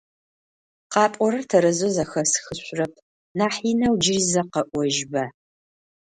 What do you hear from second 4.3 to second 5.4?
зэ къэӀожьба.